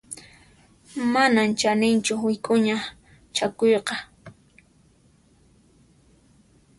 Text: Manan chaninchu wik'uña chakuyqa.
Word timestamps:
Manan 1.13 1.49
chaninchu 1.59 2.13
wik'uña 2.23 2.77
chakuyqa. 3.35 3.95